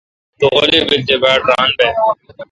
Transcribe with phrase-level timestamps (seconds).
[0.39, 1.87] تو غیلی بیل تے باڑ ران بہ۔